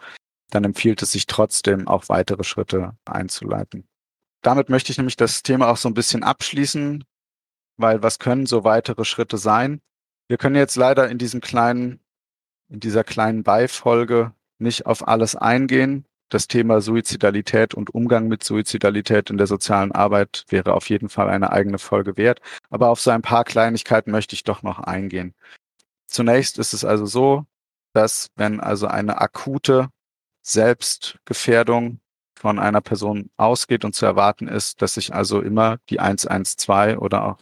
Dann 0.51 0.65
empfiehlt 0.65 1.03
es 1.03 1.13
sich 1.13 1.27
trotzdem, 1.27 1.87
auch 1.87 2.09
weitere 2.09 2.43
Schritte 2.43 2.97
einzuleiten 3.05 3.89
damit 4.43 4.69
möchte 4.69 4.93
ich 4.93 4.99
nämlich 4.99 5.17
das 5.17 5.43
Thema 5.43 5.69
auch 5.69 5.77
so 5.77 5.89
ein 5.89 5.95
bisschen 5.95 6.23
abschließen, 6.23 7.05
weil 7.77 8.03
was 8.03 8.19
können 8.19 8.47
so 8.47 8.65
weitere 8.65 9.05
Schritte 9.05 9.39
sein? 9.39 9.81
Wir 10.29 10.39
können 10.39 10.57
jetzt 10.57 10.77
leider 10.77 11.09
in 11.09 11.19
diesem 11.19 11.41
kleinen, 11.41 12.01
in 12.69 12.81
dieser 12.81 13.05
kleinen 13.05 13.43
Beifolge 13.43 14.33
nicht 14.59 14.87
auf 14.87 15.07
alles 15.07 15.37
eingehen. 15.37 16.05
Das 16.31 16.47
Thema 16.47 16.81
Suizidalität 16.81 17.75
und 17.75 17.95
Umgang 17.95 18.29
mit 18.29 18.45
Suizidalität 18.45 19.31
in 19.31 19.39
der 19.39 19.47
sozialen 19.47 19.93
Arbeit 19.93 20.45
wäre 20.49 20.75
auf 20.75 20.89
jeden 20.91 21.09
Fall 21.09 21.31
eine 21.31 21.53
eigene 21.53 21.79
Folge 21.79 22.17
wert. 22.17 22.41
Aber 22.69 22.91
auf 22.91 23.01
so 23.01 23.11
ein 23.11 23.23
paar 23.23 23.45
Kleinigkeiten 23.45 24.11
möchte 24.11 24.35
ich 24.35 24.45
doch 24.45 24.63
noch 24.63 24.79
eingehen. 24.79 25.35
Zunächst 26.07 26.59
ist 26.59 26.75
es 26.75 26.85
also 26.85 27.07
so, 27.07 27.47
dass 27.93 28.29
wenn 28.37 28.61
also 28.61 28.87
eine 28.87 29.21
akute 29.21 29.89
Selbstgefährdung 30.43 32.01
von 32.39 32.59
einer 32.59 32.81
Person 32.81 33.31
ausgeht 33.37 33.85
und 33.85 33.95
zu 33.95 34.07
erwarten 34.07 34.49
ist, 34.49 34.81
dass 34.81 34.97
ich 34.97 35.15
also 35.15 35.41
immer 35.41 35.79
die 35.89 36.01
112 36.01 36.99
oder 36.99 37.25
auch 37.25 37.39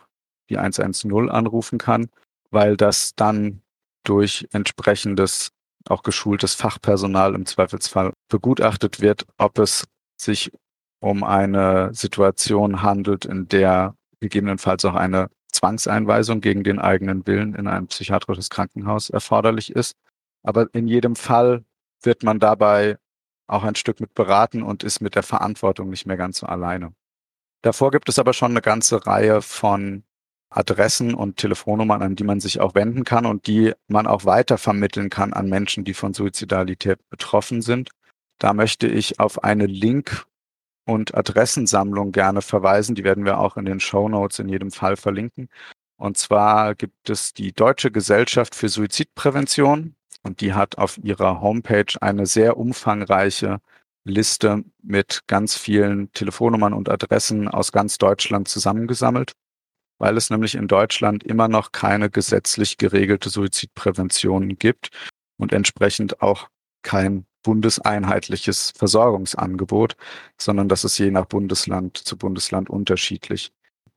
die 0.49 0.59
110 0.59 1.31
anrufen 1.31 1.79
kann, 1.79 2.09
weil 2.51 2.77
das 2.77 3.15
dann 3.15 3.63
durch 4.05 4.49
entsprechendes, 4.53 5.51
auch 5.91 6.03
geschultes 6.03 6.55
Fachpersonal 6.55 7.35
im 7.35 7.47
Zweifelsfall 7.47 8.13
begutachtet 8.29 9.01
wird, 9.01 9.27
ob 9.39 9.59
es 9.59 9.87
sich 10.17 10.51
um 11.01 11.25
eine 11.25 11.93
Situation 11.95 12.83
handelt, 12.83 13.25
in 13.25 13.49
der 13.49 13.95
gegebenenfalls 14.21 14.85
auch 14.85 14.95
eine 14.95 15.29
Zwangseinweisung 15.53 16.41
gegen 16.41 16.65
den 16.65 16.79
eigenen 16.79 17.27
Willen 17.27 17.55
in 17.55 17.67
ein 17.67 17.87
psychiatrisches 17.87 18.51
Krankenhaus 18.51 19.11
erforderlich 19.11 19.71
ist. 19.71 19.95
Aber 20.43 20.67
in 20.75 20.89
jedem 20.89 21.17
Fall 21.17 21.65
wird 22.03 22.23
man 22.23 22.39
dabei 22.39 22.99
auch 23.47 23.63
ein 23.63 23.75
Stück 23.75 24.01
mit 24.01 24.15
beraten 24.15 24.63
und 24.63 24.83
ist 24.83 25.01
mit 25.01 25.15
der 25.15 25.23
Verantwortung 25.23 25.91
nicht 25.91 26.07
mehr 26.07 26.17
ganz 26.17 26.39
so 26.39 26.47
alleine. 26.47 26.95
Davor 27.63 27.91
gibt 27.91 28.09
es 28.09 28.19
aber 28.19 28.33
schon 28.33 28.53
eine 28.53 28.63
ganze 28.63 29.07
Reihe 29.07 29.43
von 29.43 30.05
Adressen 30.57 31.15
und 31.15 31.37
Telefonnummern, 31.37 32.03
an 32.03 32.17
die 32.17 32.25
man 32.25 32.41
sich 32.41 32.61
auch 32.61 32.75
wenden 32.75 33.05
kann 33.05 33.27
und 33.27 33.47
die 33.47 33.73
man 33.89 34.07
auch 34.07 34.25
weiter 34.25 34.59
vermitteln 34.59 35.11
kann 35.11 35.33
an 35.33 35.49
Menschen, 35.49 35.85
die 35.85 35.95
von 35.95 36.15
Suizidalität 36.15 36.99
betroffen 37.11 37.63
sind. 37.63 37.91
Da 38.39 38.53
möchte 38.53 38.87
ich 38.87 39.21
auf 39.21 39.45
eine 39.45 39.67
Link- 39.67 40.27
und 40.85 41.15
Adressensammlung 41.15 42.13
gerne 42.13 42.43
verweisen. 42.43 42.95
Die 42.95 43.05
werden 43.05 43.25
wir 43.25 43.39
auch 43.39 43.57
in 43.57 43.65
den 43.65 43.81
Show 43.81 44.09
Notes 44.09 44.39
in 44.39 44.49
jedem 44.49 44.71
Fall 44.71 44.97
verlinken. 44.97 45.49
Und 45.97 46.19
zwar 46.19 46.75
gibt 46.75 47.11
es 47.11 47.33
die 47.33 47.53
Deutsche 47.53 47.91
Gesellschaft 47.91 48.55
für 48.55 48.69
Suizidprävention. 48.69 49.95
Und 50.23 50.41
die 50.41 50.55
hat 50.55 50.79
auf 50.79 50.99
ihrer 50.99 51.41
Homepage 51.41 52.01
eine 52.01 52.27
sehr 52.27 52.57
umfangreiche 52.57 53.61
Liste 54.05 54.65
mit 54.83 55.23
ganz 55.27 55.57
vielen 55.57 56.13
Telefonnummern 56.13 56.73
und 56.73 56.89
Adressen 56.89 57.49
aus 57.49 57.73
ganz 57.73 57.99
Deutschland 57.99 58.49
zusammengesammelt, 58.49 59.33
weil 59.99 60.17
es 60.17 60.31
nämlich 60.31 60.55
in 60.55 60.69
Deutschland 60.69 61.25
immer 61.25 61.49
noch 61.49 61.73
keine 61.73 62.11
gesetzlich 62.11 62.77
geregelte 62.77 63.31
Suizidprävention 63.31 64.59
gibt 64.59 64.91
und 65.39 65.53
entsprechend 65.53 66.23
auch 66.23 66.49
kein 66.83 67.27
bundeseinheitliches 67.43 68.73
Versorgungsangebot, 68.77 69.97
sondern 70.39 70.69
das 70.69 70.85
ist 70.85 70.99
je 70.99 71.11
nach 71.11 71.27
Bundesland 71.27 71.97
zu 71.97 72.17
Bundesland 72.17 72.69
unterschiedlich. 72.69 73.53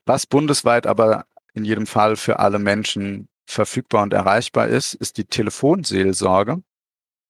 Was 0.05 0.25
bundesweit 0.25 0.87
aber 0.87 1.25
in 1.53 1.65
jedem 1.65 1.87
Fall 1.87 2.15
für 2.15 2.39
alle 2.39 2.59
Menschen 2.59 3.27
verfügbar 3.47 4.03
und 4.03 4.13
erreichbar 4.13 4.67
ist, 4.67 4.93
ist 4.93 5.17
die 5.17 5.25
Telefonseelsorge. 5.25 6.61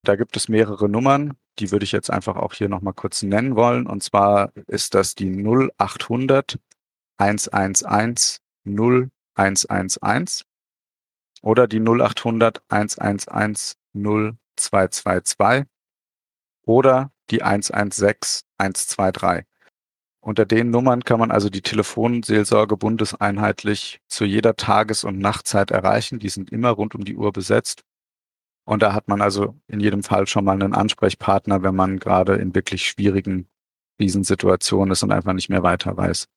Da 0.04 0.16
gibt 0.16 0.36
es 0.36 0.50
mehrere 0.50 0.90
Nummern, 0.90 1.38
die 1.60 1.72
würde 1.72 1.84
ich 1.84 1.92
jetzt 1.92 2.10
einfach 2.10 2.36
auch 2.36 2.54
hier 2.54 2.70
nochmal 2.70 2.94
kurz 2.94 3.24
nennen 3.24 3.56
wollen. 3.56 3.88
Und 3.88 4.04
zwar 4.04 4.52
ist 4.68 4.94
das 4.94 5.16
die 5.16 5.30
0800 5.30 6.60
111 7.18 8.40
0111 8.66 10.44
oder 11.42 11.68
die 11.68 11.80
0800 11.80 12.62
111 12.70 13.76
0222 13.94 15.66
oder 16.66 17.12
die 17.30 17.44
116 17.44 18.48
123. 18.58 19.46
Unter 20.22 20.46
den 20.46 20.70
Nummern 20.70 21.04
kann 21.04 21.20
man 21.20 21.32
also 21.32 21.50
die 21.50 21.62
Telefonseelsorge 21.62 22.76
bundeseinheitlich 22.76 24.02
zu 24.08 24.26
jeder 24.26 24.58
Tages- 24.58 25.06
und 25.06 25.18
Nachtzeit 25.18 25.72
erreichen. 25.72 26.20
Die 26.20 26.30
sind 26.30 26.52
immer 26.52 26.72
rund 26.72 26.94
um 26.94 27.06
die 27.06 27.16
Uhr 27.16 27.32
besetzt. 27.32 27.84
Und 28.66 28.84
da 28.84 28.94
hat 28.94 29.08
man 29.08 29.22
also 29.22 29.56
in 29.68 29.80
jedem 29.80 30.04
Fall 30.04 30.28
schon 30.28 30.44
mal 30.46 30.54
einen 30.54 30.76
Ansprechpartner, 30.76 31.64
wenn 31.64 31.76
man 31.76 32.00
gerade 32.00 32.36
in 32.36 32.54
wirklich 32.54 32.86
schwierigen 32.86 33.48
Krisensituationen 33.98 34.92
ist 34.92 35.04
und 35.04 35.12
einfach 35.12 35.34
nicht 35.34 35.50
mehr 35.50 35.64
weiter 35.64 35.96
weiß. 35.96 36.28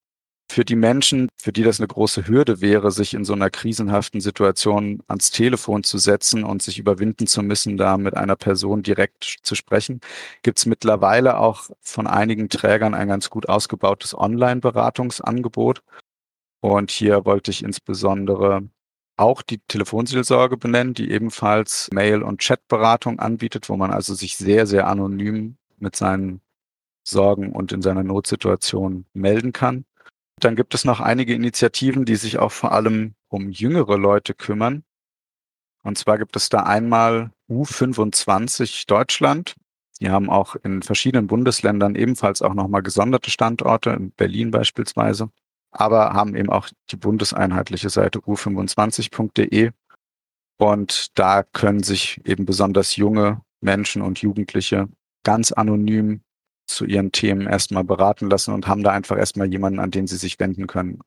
Für 0.52 0.66
die 0.66 0.76
Menschen, 0.76 1.30
für 1.40 1.50
die 1.50 1.62
das 1.62 1.80
eine 1.80 1.86
große 1.86 2.26
Hürde 2.28 2.60
wäre, 2.60 2.90
sich 2.90 3.14
in 3.14 3.24
so 3.24 3.32
einer 3.32 3.48
krisenhaften 3.48 4.20
Situation 4.20 5.02
ans 5.08 5.30
Telefon 5.30 5.82
zu 5.82 5.96
setzen 5.96 6.44
und 6.44 6.60
sich 6.60 6.78
überwinden 6.78 7.26
zu 7.26 7.42
müssen, 7.42 7.78
da 7.78 7.96
mit 7.96 8.18
einer 8.18 8.36
Person 8.36 8.82
direkt 8.82 9.38
zu 9.40 9.54
sprechen, 9.54 10.02
gibt 10.42 10.58
es 10.58 10.66
mittlerweile 10.66 11.38
auch 11.38 11.70
von 11.80 12.06
einigen 12.06 12.50
Trägern 12.50 12.92
ein 12.92 13.08
ganz 13.08 13.30
gut 13.30 13.48
ausgebautes 13.48 14.14
Online-Beratungsangebot. 14.14 15.82
Und 16.60 16.90
hier 16.90 17.24
wollte 17.24 17.50
ich 17.50 17.64
insbesondere 17.64 18.68
auch 19.16 19.40
die 19.40 19.60
Telefonseelsorge 19.68 20.58
benennen, 20.58 20.92
die 20.92 21.12
ebenfalls 21.12 21.88
Mail- 21.94 22.22
und 22.22 22.42
Chatberatung 22.42 23.20
anbietet, 23.20 23.70
wo 23.70 23.78
man 23.78 23.90
also 23.90 24.12
sich 24.12 24.36
sehr, 24.36 24.66
sehr 24.66 24.86
anonym 24.86 25.56
mit 25.78 25.96
seinen 25.96 26.42
Sorgen 27.04 27.52
und 27.52 27.72
in 27.72 27.80
seiner 27.80 28.02
Notsituation 28.02 29.06
melden 29.14 29.54
kann. 29.54 29.86
Dann 30.42 30.56
gibt 30.56 30.74
es 30.74 30.84
noch 30.84 30.98
einige 30.98 31.34
Initiativen, 31.34 32.04
die 32.04 32.16
sich 32.16 32.38
auch 32.38 32.50
vor 32.50 32.72
allem 32.72 33.14
um 33.28 33.50
jüngere 33.50 33.96
Leute 33.96 34.34
kümmern. 34.34 34.82
Und 35.84 35.98
zwar 35.98 36.18
gibt 36.18 36.34
es 36.34 36.48
da 36.48 36.64
einmal 36.64 37.30
U25 37.48 38.88
Deutschland. 38.88 39.54
Die 40.00 40.10
haben 40.10 40.30
auch 40.30 40.56
in 40.56 40.82
verschiedenen 40.82 41.28
Bundesländern 41.28 41.94
ebenfalls 41.94 42.42
auch 42.42 42.54
nochmal 42.54 42.82
gesonderte 42.82 43.30
Standorte, 43.30 43.90
in 43.90 44.10
Berlin 44.10 44.50
beispielsweise, 44.50 45.30
aber 45.70 46.12
haben 46.12 46.34
eben 46.34 46.50
auch 46.50 46.68
die 46.90 46.96
bundeseinheitliche 46.96 47.88
Seite 47.88 48.18
u25.de. 48.18 49.70
Und 50.58 51.18
da 51.18 51.44
können 51.44 51.84
sich 51.84 52.20
eben 52.26 52.46
besonders 52.46 52.96
junge 52.96 53.42
Menschen 53.60 54.02
und 54.02 54.20
Jugendliche 54.20 54.88
ganz 55.22 55.52
anonym 55.52 56.22
zu 56.74 56.84
ihren 56.84 57.12
Themen 57.12 57.46
erstmal 57.46 57.84
beraten 57.84 58.30
lassen 58.30 58.52
und 58.52 58.66
haben 58.66 58.82
da 58.82 58.90
einfach 58.90 59.16
erstmal 59.16 59.50
jemanden, 59.50 59.80
an 59.80 59.90
den 59.90 60.06
sie 60.06 60.16
sich 60.16 60.38
wenden 60.40 60.66
können. 60.66 61.00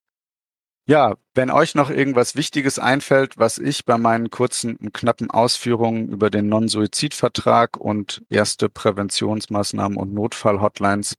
Ja, 0.87 1.15
wenn 1.33 1.49
euch 1.49 1.73
noch 1.73 1.89
irgendwas 1.89 2.35
Wichtiges 2.35 2.77
einfällt, 2.77 3.39
was 3.39 3.57
ich 3.57 3.85
bei 3.85 3.97
meinen 3.97 4.29
kurzen 4.29 4.75
und 4.75 4.93
knappen 4.93 5.31
Ausführungen 5.31 6.09
über 6.09 6.29
den 6.29 6.47
Non-Suizid-Vertrag 6.47 7.77
und 7.77 8.23
erste 8.29 8.69
Präventionsmaßnahmen 8.69 9.97
und 9.97 10.13
Notfall-Hotlines, 10.13 11.15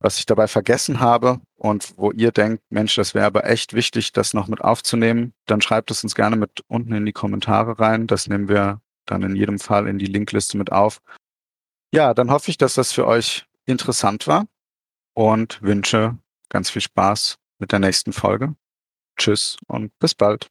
was 0.00 0.18
ich 0.18 0.26
dabei 0.26 0.48
vergessen 0.48 1.00
habe 1.00 1.40
und 1.56 1.94
wo 1.96 2.10
ihr 2.10 2.30
denkt, 2.30 2.62
Mensch, 2.68 2.94
das 2.94 3.14
wäre 3.14 3.24
aber 3.24 3.46
echt 3.46 3.72
wichtig, 3.72 4.12
das 4.12 4.34
noch 4.34 4.48
mit 4.48 4.60
aufzunehmen, 4.60 5.32
dann 5.46 5.62
schreibt 5.62 5.90
es 5.90 6.04
uns 6.04 6.14
gerne 6.14 6.36
mit 6.36 6.60
unten 6.68 6.92
in 6.92 7.06
die 7.06 7.12
Kommentare 7.12 7.78
rein. 7.78 8.06
Das 8.06 8.28
nehmen 8.28 8.48
wir 8.48 8.82
dann 9.06 9.22
in 9.22 9.34
jedem 9.34 9.58
Fall 9.58 9.88
in 9.88 9.98
die 9.98 10.04
Linkliste 10.04 10.58
mit 10.58 10.72
auf. 10.72 11.00
Ja, 11.94 12.12
dann 12.12 12.30
hoffe 12.30 12.50
ich, 12.50 12.58
dass 12.58 12.74
das 12.74 12.92
für 12.92 13.06
euch 13.06 13.46
interessant 13.66 14.26
war 14.26 14.46
und 15.14 15.62
wünsche 15.62 16.18
ganz 16.48 16.70
viel 16.70 16.82
Spaß 16.82 17.36
mit 17.58 17.72
der 17.72 17.78
nächsten 17.78 18.12
Folge. 18.12 18.54
Tschüss 19.16 19.56
und 19.66 19.96
bis 19.98 20.14
bald. 20.14 20.42